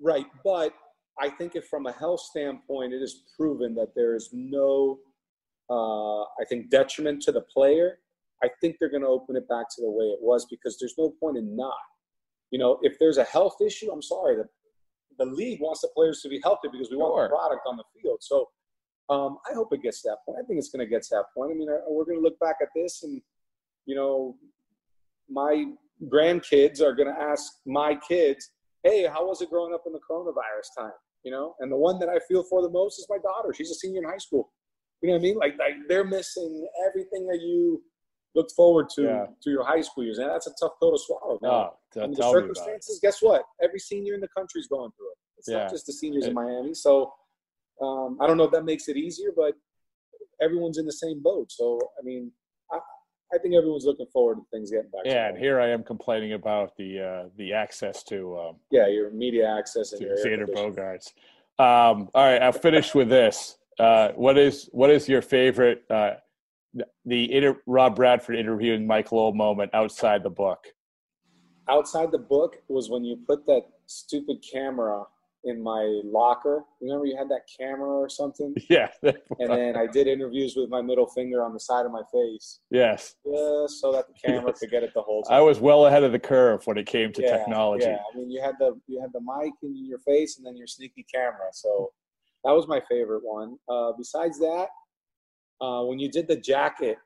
[0.00, 0.72] Right, but
[1.20, 4.98] I think if from a health standpoint, it is proven that there is no,
[5.70, 7.98] uh, I think, detriment to the player.
[8.42, 10.94] I think they're going to open it back to the way it was because there's
[10.96, 11.74] no point in not.
[12.50, 14.44] You know, if there's a health issue, I'm sorry, the,
[15.18, 17.84] the league wants the players to be healthy because we want the product on the
[18.00, 18.18] field.
[18.22, 18.48] So
[19.10, 20.38] um, I hope it gets to that point.
[20.42, 21.52] I think it's going to get to that point.
[21.52, 23.20] I mean, we're going to look back at this and,
[23.86, 24.36] you know,
[25.28, 25.66] my
[26.06, 28.50] grandkids are going to ask my kids,
[28.84, 30.92] hey, how was it growing up in the coronavirus time?
[31.24, 33.52] You know, and the one that I feel for the most is my daughter.
[33.52, 34.52] She's a senior in high school.
[35.00, 35.36] You know what I mean?
[35.36, 37.82] Like, like they're missing everything that you
[38.34, 39.26] looked forward to Yeah.
[39.42, 41.38] to your high school years, and that's a tough pill to swallow.
[41.40, 41.50] man.
[41.50, 42.98] Oh, t- I mean, the circumstances.
[43.00, 43.42] Guess what?
[43.62, 45.18] Every senior in the country is going through it.
[45.38, 45.58] It's Yeah.
[45.58, 46.74] not just the seniors in Miami.
[46.74, 47.12] So
[47.80, 49.54] um, I don't know if that makes it easier, but
[50.40, 51.52] everyone's in the same boat.
[51.52, 52.32] So I mean,
[52.72, 52.78] I,
[53.32, 55.02] I think everyone's looking forward to things getting back.
[55.04, 59.10] Yeah, and here I am complaining about the uh, the access to um, yeah, your
[59.10, 60.48] media access and to your Xander.
[60.48, 61.12] Bogaerts.
[61.60, 63.57] Um, all right, I'll finish with this.
[63.78, 66.14] Uh, what is what is your favorite uh,
[67.04, 70.66] the inter- Rob Bradford interviewing Mike Lowell moment outside the book?
[71.70, 75.04] outside the book was when you put that stupid camera
[75.44, 76.64] in my locker.
[76.80, 78.54] Remember you had that camera or something?
[78.70, 78.88] Yeah.
[79.02, 82.60] And then I did interviews with my middle finger on the side of my face,
[82.70, 83.16] yes.
[83.24, 84.60] just so that the camera Yes.
[84.60, 85.36] could get it the whole time.
[85.36, 87.84] I was well ahead of the curve when it came to Yeah, technology.
[87.84, 90.56] Yeah, I mean you had the you had the mic in your face and then
[90.56, 91.48] your sneaky camera.
[91.52, 91.92] So
[92.44, 93.56] that was my favorite one.
[93.68, 94.68] Uh, besides that,
[95.60, 96.98] uh, when you did the jacket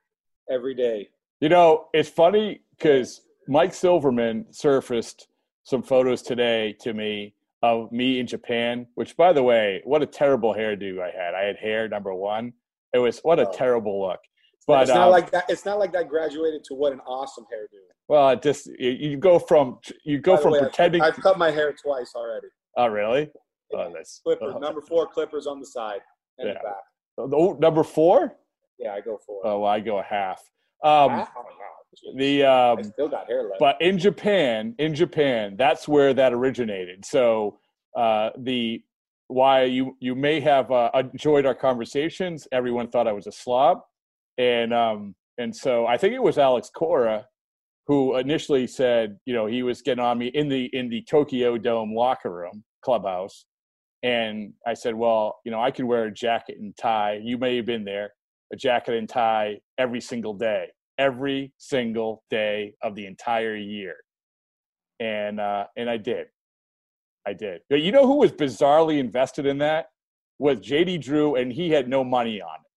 [0.50, 1.08] every day,
[1.40, 5.28] You know, it's funny because Mike Silverman surfaced
[5.64, 10.06] some photos today to me of me in Japan, which, by the way, what a
[10.06, 11.34] terrible hairdo I had.
[11.34, 12.52] I had hair, number one.
[12.92, 13.52] It was what a Oh.
[13.52, 14.20] terrible look.
[14.66, 15.44] But it's not um, like that.
[15.48, 17.78] It's not like that graduated to what an awesome hairdo.
[18.08, 21.02] well, it just you, you go from you go from way, I've- pretending.
[21.02, 22.48] I've, cut my hair twice already.
[22.76, 23.30] oh, really?
[23.74, 26.00] Oh, that's Clippers, oh, number four clippers on the side
[26.38, 26.54] and Yeah.
[26.54, 27.32] the back.
[27.34, 28.36] oh, number four.
[28.78, 29.20] Yeah, I go it.
[29.44, 30.40] Oh, well, I go a half.
[30.82, 32.14] Um, I, oh, no.
[32.16, 33.60] the I um, still got hair left.
[33.60, 37.04] but in Japan, in Japan, that's where that originated.
[37.04, 37.58] So
[37.96, 38.82] uh, the
[39.28, 42.48] why you you may have uh, enjoyed our conversations.
[42.50, 43.82] Everyone thought I was a slob,
[44.38, 47.26] and um, and so I think it was Alex Cora
[47.86, 51.58] who initially said, you know, he was getting on me in the in the Tokyo
[51.58, 53.44] Dome locker room clubhouse,
[54.02, 57.20] and I said, well, you know, I could wear a jacket and tie.
[57.22, 58.12] You may have been there,
[58.52, 63.96] a jacket and tie every single day every single day of the entire year.
[65.00, 66.26] And uh, and I did.
[67.26, 67.60] I did.
[67.68, 69.86] But you know who was bizarrely invested in that?
[70.38, 72.70] Was JD Drew and he had no money on it.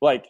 [0.00, 0.26] Like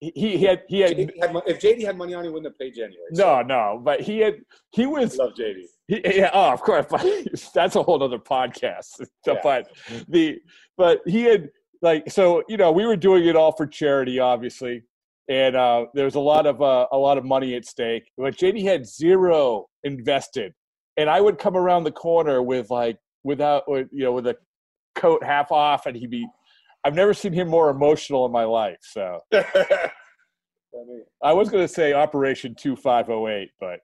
[0.00, 2.58] he, he had he had JD had if JD had money on, he wouldn't have
[2.58, 2.96] paid January.
[3.12, 3.24] anyway.
[3.24, 4.34] no, no, but he had
[4.70, 5.64] he I was love JD.
[5.86, 6.86] He, yeah, oh, of course.
[6.88, 7.06] But
[7.54, 9.00] that's a whole other podcast.
[9.26, 9.34] Yeah.
[9.42, 9.68] But
[10.08, 10.38] the
[10.76, 11.48] but he had
[11.80, 14.82] like so you know we were doing it all for charity, obviously,
[15.28, 18.10] and uh, there was a lot of uh, a lot of money at stake.
[18.18, 20.52] But JD had zero invested,
[20.98, 24.36] and I would come around the corner with like without you know with a
[24.94, 26.26] coat half off, and he'd be.
[26.86, 28.76] I've never seen him more emotional in my life.
[28.82, 29.20] So
[31.22, 33.80] I was going to say Operation Two Five Zero Eight, but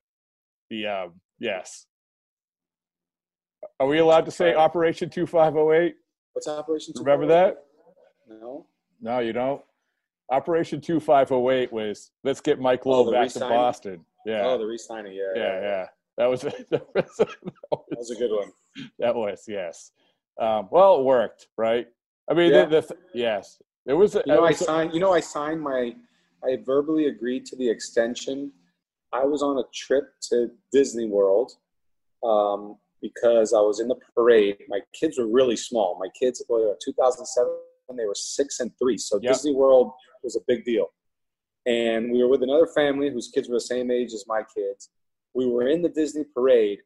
[0.68, 1.86] the um, yes.
[3.80, 5.96] Are we allowed to say Operation Two Five Zero Eight?
[6.34, 6.94] what's Operation?
[6.98, 7.64] Remember that?
[8.28, 8.66] No.
[9.00, 9.62] No, you don't.
[10.30, 13.48] Operation Two Five Zero Eight was let's get Mike Oh, Lowe the back re-signing?
[13.48, 14.04] to Boston.
[14.26, 15.14] Yeah, Oh, the re-signing.
[15.14, 15.86] Yeah, yeah, yeah.
[16.18, 16.40] That was
[16.70, 18.52] that was, That was a good one.
[18.98, 19.92] that was yes.
[20.38, 21.88] Um, well, it worked, right?
[22.30, 22.66] I mean, Yeah.
[22.66, 24.14] the, the yes, it was.
[24.14, 24.92] You know, I was- signed.
[24.92, 25.94] You know, I signed my.
[26.44, 28.52] I verbally agreed to the extension.
[29.12, 31.52] I was on a trip to Disney World
[32.22, 34.58] um, because I was in the parade.
[34.68, 35.98] My kids were really small.
[35.98, 37.50] My kids were uh, 2007
[37.98, 38.96] they were six and three.
[38.96, 39.32] So Yep.
[39.32, 39.92] Disney World
[40.22, 40.92] was a big deal.
[41.66, 44.90] And we were with another family whose kids were the same age as my kids.
[45.34, 46.78] We were in the Disney parade,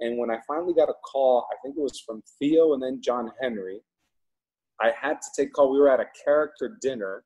[0.00, 3.00] and when I finally got a call, I think it was from Theo and then
[3.02, 3.80] John Henry.
[4.80, 5.72] I had to take call.
[5.72, 7.24] We were at a character dinner,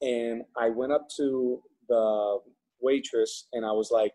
[0.00, 2.38] and I went up to the
[2.80, 4.12] waitress and I was like,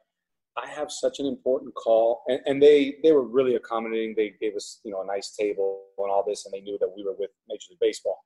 [0.57, 4.13] I have such an important call, and, and they they were really accommodating.
[4.15, 6.91] They gave us you know a nice table and all this, and they knew that
[6.95, 8.23] we were with Major League Baseball.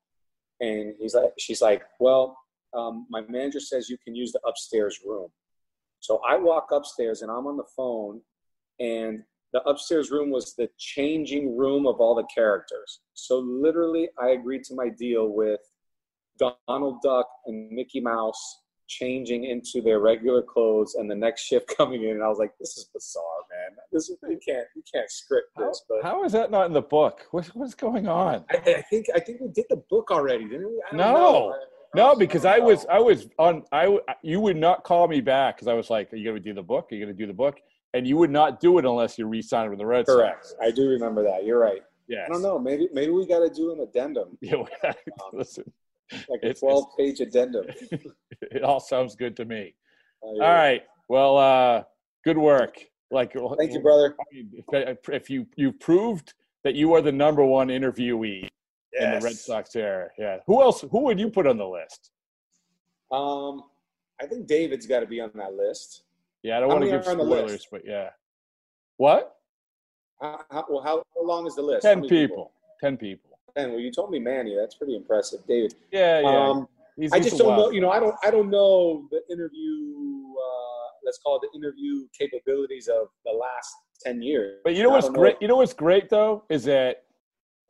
[0.62, 2.38] And he's like, she's like, well,
[2.74, 5.28] um, my manager says you can use the upstairs room.
[6.00, 8.22] So I walk upstairs and I'm on the phone,
[8.80, 13.02] and the upstairs room was the changing room of all the characters.
[13.14, 15.60] So literally, I agreed to my deal with
[16.68, 22.04] Donald Duck and Mickey Mouse changing into their regular clothes and the next shift coming
[22.04, 25.10] in and I was like this is bizarre man this is, you can't you can't
[25.10, 28.58] script this but how is that not in the book what's, what's going on I,
[28.58, 31.56] I think I think we did the book already didn't we no
[31.96, 35.68] no because I, was I was on I you would not call me back because
[35.68, 37.60] I was like are you gonna do the book are you gonna do the book
[37.94, 40.46] and you would not do it unless you re-signed with the Red Correct.
[40.46, 40.56] Sox.
[40.62, 41.46] I do remember that.
[41.46, 41.82] You're right.
[42.08, 42.26] Yeah.
[42.26, 42.60] I don't know.
[42.60, 44.38] Maybe maybe we got to do an addendum.
[44.42, 44.56] Yeah.
[44.84, 44.94] um,
[45.32, 45.72] listen,
[46.30, 47.66] like a 12 page addendum.
[48.42, 49.74] it all sounds good to me.
[50.24, 50.84] Uh, all right.
[51.08, 51.84] Well, uh,
[52.24, 52.80] good work.
[53.12, 54.16] Like, thank you, brother.
[54.72, 56.34] If, if you you proved
[56.64, 58.50] that you are the number one interviewee
[58.92, 59.04] yes.
[59.04, 60.38] in the Red Sox era, yeah.
[60.48, 60.82] Who else?
[60.82, 62.10] Who would you put on the list?
[63.12, 63.66] Um,
[64.20, 66.04] I think David's got to be on that list.
[66.42, 68.10] Yeah, I don't want to give spoilers, but yeah.
[68.98, 69.36] What?
[70.20, 71.84] How, how, well, how, how long is the list?
[71.84, 72.18] Ten people.
[72.18, 72.52] people.
[72.82, 73.33] Ten people.
[73.58, 73.72] Ten.
[73.72, 74.56] Well, you told me Manny.
[74.56, 75.76] That's pretty impressive, David.
[75.92, 76.50] Yeah, yeah.
[76.50, 77.72] Um, he's, I just don't know.
[77.72, 78.16] You know, I don't.
[78.24, 80.34] I don't know the interview.
[80.34, 84.60] Uh, let's call it the interview capabilities of the last ten years.
[84.64, 85.34] But you know what's great?
[85.34, 85.38] Know.
[85.42, 87.04] You know what's great though is that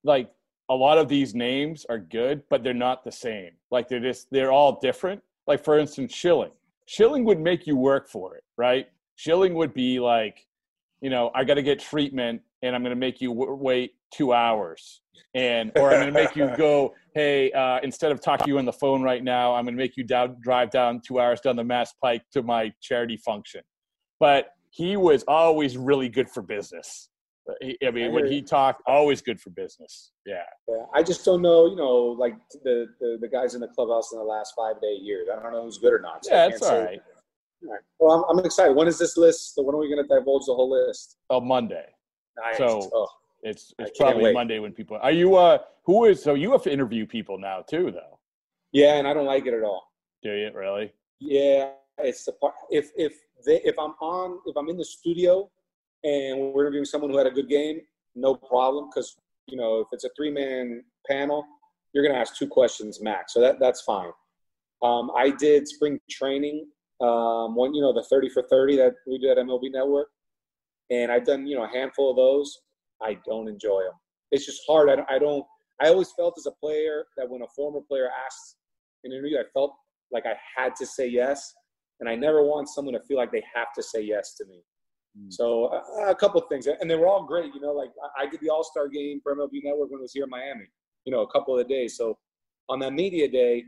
[0.03, 0.31] like
[0.69, 3.51] a lot of these names are good, but they're not the same.
[3.71, 5.21] Like they're just they're all different.
[5.47, 6.51] Like for instance, Schilling.
[6.85, 8.87] Schilling would make you work for it, right?
[9.15, 10.45] Schilling would be like,
[11.01, 13.93] you know, I got to get treatment and I'm going to make you w- wait
[14.15, 15.01] two hours.
[15.35, 18.59] And, or I'm going to make you go, hey, uh, instead of talking to you
[18.59, 21.41] on the phone right now, I'm going to make you down, drive down two hours
[21.41, 23.61] down the Mass Pike to my charity function.
[24.19, 27.09] But he was always really good for business.
[27.61, 30.11] I mean, when he talked, always good for business.
[30.25, 30.43] Yeah.
[30.67, 30.85] Yeah.
[30.93, 34.19] I just don't know, you know, like the, the, the guys in the clubhouse in
[34.19, 35.27] the last five to eight years.
[35.31, 36.23] I don't know who's good or not.
[36.23, 37.01] So yeah, that's all right.
[37.65, 37.81] all right.
[37.99, 38.73] Well, I'm, I'm excited.
[38.73, 39.53] When is this list?
[39.57, 41.17] When are we going to divulge the whole list?
[41.29, 41.85] Oh, Monday.
[42.41, 42.57] Nice.
[42.57, 43.07] So oh,
[43.43, 44.33] it's it's probably wait.
[44.33, 47.61] Monday when people are you uh who is so you have to interview people now
[47.61, 48.19] too though.
[48.71, 49.91] Yeah, and I don't like it at all.
[50.23, 50.91] Do you really?
[51.19, 52.53] Yeah, it's the part.
[52.69, 53.13] If if
[53.45, 55.49] they if I'm on if I'm in the studio
[56.03, 57.81] and we're interviewing someone who had a good game,
[58.15, 58.89] no problem.
[58.89, 59.15] Because
[59.47, 61.45] you know, if it's a three man panel,
[61.93, 64.11] you're going to ask two questions max, so that that's fine.
[64.81, 66.67] Um, I did spring training,
[67.01, 70.09] um, one you know the thirty for thirty that we did at MLB Network,
[70.89, 72.59] and I've done you know a handful of those.
[73.03, 73.93] I don't enjoy them.
[74.31, 74.89] It's just hard.
[74.89, 75.45] I, I don't.
[75.81, 78.55] I always felt as a player that when a former player asks
[79.03, 79.75] an interview, I felt
[80.11, 81.53] like I had to say yes,
[81.99, 84.61] and I never want someone to feel like they have to say yes to me.
[85.19, 85.31] Mm.
[85.31, 87.53] So uh, a couple of things, and they were all great.
[87.53, 90.13] You know, like I did the All Star game for MLB Network when it was
[90.13, 90.65] here in Miami.
[91.05, 91.97] You know, a couple of days.
[91.97, 92.17] So
[92.69, 93.63] on that media day,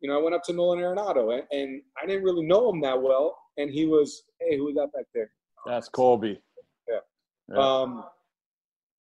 [0.00, 2.80] you know, I went up to Nolan Arenado, and, and I didn't really know him
[2.82, 5.30] that well, and he was, hey, who that back there?
[5.66, 6.40] That's Colby.
[6.88, 6.98] Yeah.
[7.48, 7.56] yeah.
[7.58, 8.04] Um,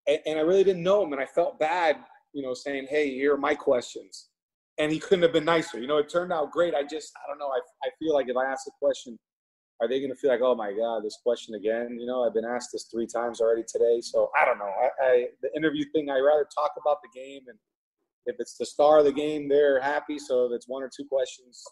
[0.06, 1.96] and, and I really didn't know him, and I felt bad,
[2.32, 4.28] you know, saying, hey, here are my questions.
[4.78, 5.78] And he couldn't have been nicer.
[5.78, 6.74] You know, it turned out great.
[6.74, 7.48] I just, I don't know.
[7.48, 9.18] I, I feel like if I ask a question
[9.82, 11.98] are they going to feel like, oh my God, this question again?
[11.98, 14.00] You know, I've been asked this three times already today.
[14.00, 14.64] So I don't know.
[14.80, 17.58] I, I the interview thing, I rather talk about the game, and
[18.26, 20.20] if it's the star of the game, they're happy.
[20.20, 21.64] So if it's one or two questions,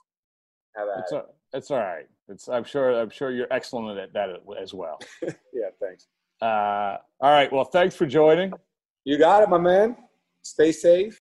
[0.77, 2.07] have at it's, a, it's all right.
[2.29, 4.99] It's I'm sure I'm sure you're excellent at that as well.
[5.23, 6.09] yeah, thanks.
[6.43, 7.53] Uh, all right.
[7.53, 8.53] Well, thanks for joining.
[9.05, 9.97] You got it, my man.
[10.43, 11.19] Stay safe.